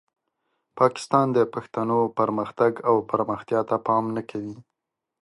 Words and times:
پاکستان 0.79 1.27
د 1.37 1.39
پښتنو 1.53 1.99
پرمختګ 2.19 2.71
او 2.89 2.95
پرمختیا 3.11 3.61
ته 3.69 3.75
پام 3.87 4.05
نه 4.15 4.21
کوي. 4.29 4.55